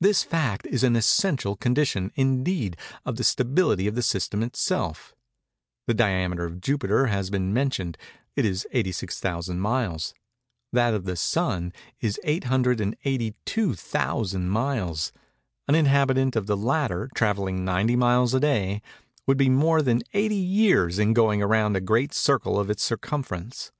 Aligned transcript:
This 0.00 0.24
fact 0.24 0.66
is 0.66 0.82
an 0.82 0.96
essential 0.96 1.54
condition, 1.54 2.10
indeed, 2.16 2.76
of 3.04 3.14
the 3.14 3.22
stability 3.22 3.86
of 3.86 3.94
the 3.94 4.02
system 4.02 4.42
itself. 4.42 5.14
The 5.86 5.94
diameter 5.94 6.44
of 6.44 6.60
Jupiter 6.60 7.06
has 7.06 7.30
been 7.30 7.54
mentioned:—it 7.54 8.44
is 8.44 8.66
86,000 8.72 9.60
miles:—that 9.60 10.92
of 10.92 11.04
the 11.04 11.14
Sun 11.14 11.72
is 12.00 12.18
882,000 12.24 14.48
miles. 14.48 15.12
An 15.68 15.76
inhabitant 15.76 16.34
of 16.34 16.48
the 16.48 16.56
latter, 16.56 17.08
travelling 17.14 17.64
90 17.64 17.94
miles 17.94 18.34
a 18.34 18.40
day, 18.40 18.82
would 19.28 19.38
be 19.38 19.48
more 19.48 19.82
than 19.82 20.02
80 20.12 20.34
years 20.34 20.98
in 20.98 21.12
going 21.14 21.42
round 21.44 21.76
a 21.76 21.80
great 21.80 22.12
circle 22.12 22.58
of 22.58 22.70
its 22.70 22.82
circumference. 22.82 23.70